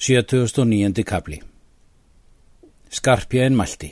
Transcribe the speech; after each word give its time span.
79. 0.00 1.02
kapli 1.02 1.40
Skarpjæðin 2.86 3.56
mælti 3.58 3.88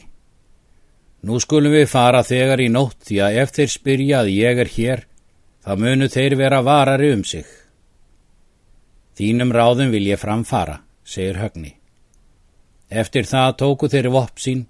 Nú 1.27 1.41
skulum 1.43 1.73
við 1.75 1.89
fara 1.91 2.21
þegar 2.23 2.61
í 2.63 2.69
nótt 2.71 3.09
því 3.09 3.17
að 3.27 3.39
ef 3.43 3.55
þeir 3.57 3.71
spyrja 3.73 4.19
að 4.21 4.29
ég 4.31 4.61
er 4.63 4.69
hér, 4.71 5.01
þá 5.67 5.73
munu 5.83 6.07
þeir 6.07 6.37
vera 6.39 6.61
varari 6.63 7.09
um 7.11 7.25
sig. 7.27 7.49
Þínum 9.19 9.51
ráðum 9.51 9.91
vil 9.91 10.05
ég 10.07 10.21
framfara, 10.23 10.77
segir 11.03 11.41
Högni. 11.43 11.73
Eftir 12.87 13.27
það 13.27 13.57
tóku 13.65 13.89
þeir 13.91 14.07
vopp 14.15 14.39
sín, 14.39 14.63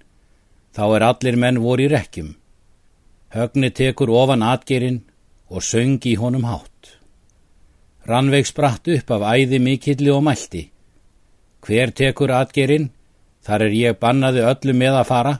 þá 0.73 0.83
er 0.95 1.05
allir 1.05 1.37
menn 1.37 1.59
voru 1.61 1.85
í 1.85 1.91
rekkjum. 1.93 2.31
Högni 3.37 3.69
tekur 3.69 4.09
ofan 4.09 4.41
atgerinn 4.41 5.03
og 5.53 5.61
söngi 5.61 6.15
í 6.15 6.17
honum 6.17 6.49
hátt. 6.49 6.97
Rannveig 8.09 8.49
spratt 8.49 8.89
upp 8.89 9.15
af 9.19 9.27
æði 9.35 9.61
mikilli 9.61 10.09
og 10.09 10.25
mælti. 10.25 10.63
Hver 11.67 11.91
tekur 11.91 12.31
atgerinn? 12.31 12.89
Þar 13.43 13.67
er 13.67 13.73
ég 13.75 13.99
bannaði 13.99 14.43
öllu 14.47 14.73
með 14.75 15.01
að 15.01 15.09
fara. 15.09 15.33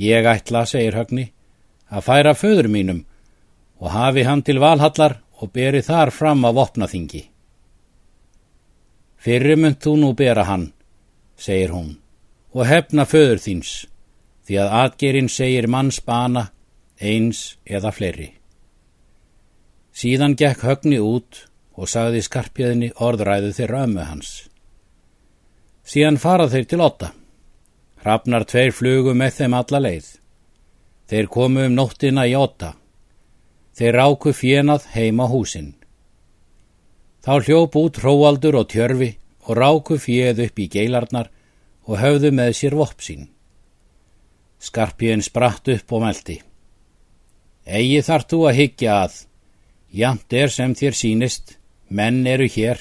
Ég 0.00 0.24
ætla, 0.24 0.64
segir 0.64 0.96
Högni, 0.96 1.26
að 1.92 2.04
færa 2.06 2.34
föður 2.36 2.68
mínum 2.72 3.04
og 3.78 3.92
hafi 3.92 4.24
hann 4.26 4.42
til 4.42 4.58
valhallar 4.62 5.18
og 5.38 5.52
beri 5.52 5.82
þar 5.84 6.10
fram 6.14 6.44
af 6.48 6.56
opnaþingi. 6.64 7.22
Fyrirmund 9.18 9.78
þú 9.82 9.94
nú 9.98 10.12
bera 10.18 10.44
hann, 10.46 10.72
segir 11.36 11.74
hún, 11.74 11.96
og 12.54 12.66
hefna 12.66 13.06
föður 13.06 13.42
þíns, 13.42 13.72
því 14.46 14.60
að 14.62 14.74
atgerinn 14.82 15.30
segir 15.30 15.68
manns 15.68 16.00
bana, 16.00 16.48
eins 16.98 17.58
eða 17.66 17.92
fleiri. 17.94 18.32
Síðan 19.94 20.36
gekk 20.38 20.62
Högni 20.62 20.98
út 21.02 21.44
og 21.74 21.90
sagði 21.90 22.22
skarpjöðinni 22.22 22.92
orðræðu 22.94 23.52
þeirra 23.54 23.84
ömmu 23.86 24.06
hans. 24.06 24.47
Síðan 25.88 26.18
farað 26.20 26.52
þeir 26.52 26.66
til 26.68 26.80
otta. 26.84 27.12
Hrafnar 28.02 28.44
tveir 28.44 28.74
flugu 28.76 29.14
með 29.16 29.38
þeim 29.38 29.54
alla 29.56 29.80
leið. 29.80 30.08
Þeir 31.08 31.28
komu 31.32 31.64
um 31.64 31.78
nóttina 31.78 32.26
í 32.28 32.34
otta. 32.36 32.74
Þeir 33.78 33.96
ráku 33.96 34.34
fjenað 34.36 34.84
heima 34.92 35.28
húsinn. 35.32 35.72
Þá 37.24 37.32
hljóp 37.46 37.78
út 37.80 38.00
hróaldur 38.02 38.58
og 38.60 38.68
tjörfi 38.68 39.14
og 39.48 39.56
ráku 39.56 39.96
fjeð 40.00 40.44
upp 40.44 40.60
í 40.60 40.68
geilarnar 40.68 41.30
og 41.88 41.96
höfðu 42.02 42.34
með 42.36 42.52
sér 42.60 42.76
vopsín. 42.76 43.30
Skarpjön 44.60 45.24
spratt 45.24 45.70
upp 45.72 45.92
og 45.96 46.04
meldi. 46.04 46.38
Egi 47.64 48.02
þart 48.04 48.28
þú 48.28 48.42
að 48.50 48.58
higgja 48.60 49.00
að, 49.06 49.16
jamt 49.92 50.36
er 50.36 50.52
sem 50.52 50.74
þér 50.76 50.96
sínist, 51.00 51.56
menn 51.88 52.26
eru 52.26 52.48
hér, 52.48 52.80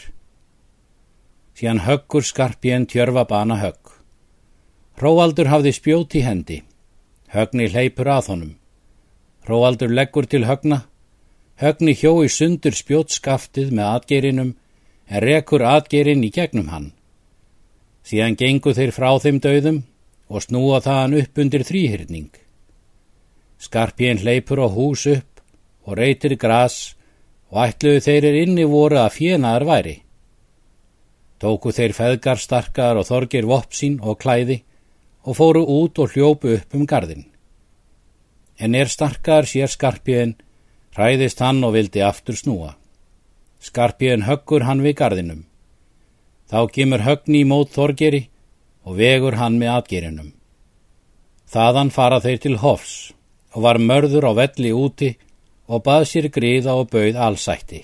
síðan 1.58 1.82
höggur 1.88 2.22
skarpjén 2.22 2.86
tjörfa 2.86 3.24
bana 3.26 3.58
högg. 3.58 3.96
Hróaldur 4.98 5.50
hafði 5.50 5.74
spjót 5.74 6.14
í 6.14 6.22
hendi. 6.22 6.62
Högni 7.34 7.66
hleypur 7.72 8.10
að 8.14 8.30
honum. 8.32 8.54
Hróaldur 9.46 9.90
leggur 9.90 10.30
til 10.30 10.46
högna. 10.46 10.84
Högni 11.58 11.98
hjói 11.98 12.30
sundur 12.30 12.78
spjót 12.78 13.10
skaftið 13.10 13.74
með 13.74 13.90
atgerinum 13.96 14.54
en 15.10 15.24
rekur 15.24 15.66
atgerin 15.66 16.24
í 16.24 16.30
gegnum 16.30 16.70
hann. 16.70 16.92
Síðan 18.06 18.38
gengu 18.38 18.74
þeir 18.78 18.94
frá 18.94 19.10
þeim 19.20 19.42
döðum 19.42 19.84
og 20.30 20.44
snúa 20.46 20.82
þaðan 20.86 21.18
upp 21.24 21.42
undir 21.42 21.66
þrýhyrning. 21.66 22.30
Skarpjén 23.58 24.22
hleypur 24.22 24.62
á 24.62 24.68
hús 24.70 25.08
upp 25.10 25.42
og 25.88 25.98
reytir 25.98 26.38
gras 26.38 26.94
og 27.50 27.64
ætluðu 27.66 28.04
þeir 28.06 28.28
er 28.30 28.44
inni 28.44 28.68
voru 28.68 29.02
að 29.02 29.16
fjenaðar 29.18 29.66
væri. 29.66 29.96
Tóku 31.38 31.72
þeir 31.74 31.94
feðgar 31.94 32.40
starkar 32.42 32.98
og 32.98 33.06
þorgir 33.10 33.46
vopsín 33.46 34.00
og 34.02 34.18
klæði 34.22 34.64
og 35.28 35.38
fóru 35.38 35.64
út 35.70 36.00
og 36.02 36.14
hljópu 36.14 36.56
upp 36.56 36.74
um 36.74 36.86
gardin. 36.90 37.28
En 38.58 38.74
er 38.74 38.90
starkar 38.90 39.46
sér 39.46 39.70
skarpiðin, 39.70 40.38
hræðist 40.98 41.44
hann 41.44 41.62
og 41.64 41.76
vildi 41.76 42.02
aftur 42.02 42.38
snúa. 42.40 42.74
Skarpiðin 43.62 44.26
höggur 44.26 44.66
hann 44.66 44.82
við 44.82 44.98
gardinum. 45.02 45.44
Þá 46.50 46.60
kemur 46.74 47.04
högni 47.06 47.44
í 47.44 47.50
mót 47.50 47.76
þorgeri 47.76 48.24
og 48.88 48.98
vegur 48.98 49.38
hann 49.38 49.60
með 49.60 49.74
atgerinum. 49.76 50.32
Þaðan 51.48 51.92
fara 51.92 52.20
þeir 52.24 52.42
til 52.44 52.58
hofs 52.64 52.96
og 53.54 53.64
var 53.68 53.78
mörður 53.84 54.30
á 54.30 54.34
velli 54.42 54.72
úti 54.74 55.14
og 55.68 55.84
bað 55.84 56.08
sér 56.10 56.30
gríða 56.32 56.74
og 56.80 56.90
bauð 56.92 57.20
allsætti. 57.20 57.84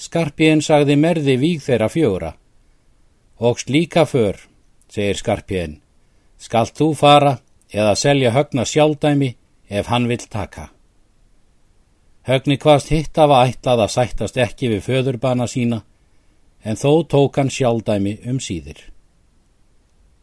Skarpjén 0.00 0.62
sagði 0.64 0.96
merði 0.96 1.36
víg 1.36 1.60
þeirra 1.60 1.90
fjóra. 1.92 2.32
Og 3.40 3.60
slíka 3.60 4.06
för, 4.08 4.38
segir 4.88 5.18
Skarpjén, 5.20 5.78
skalt 6.40 6.72
þú 6.78 6.94
fara 6.96 7.34
eða 7.72 7.96
selja 8.00 8.32
högna 8.32 8.64
sjálfdæmi 8.64 9.34
ef 9.68 9.90
hann 9.92 10.08
vill 10.08 10.24
taka. 10.24 10.70
Högni 12.24 12.56
hvast 12.60 12.88
hitt 12.92 13.18
af 13.18 13.32
að 13.32 13.52
ætlað 13.52 13.84
að 13.84 13.94
sættast 13.96 14.40
ekki 14.40 14.72
við 14.72 14.86
föðurbana 14.88 15.48
sína, 15.48 15.82
en 16.64 16.80
þó 16.80 17.04
tók 17.08 17.36
hann 17.36 17.52
sjálfdæmi 17.52 18.18
um 18.28 18.40
síðir. 18.40 18.80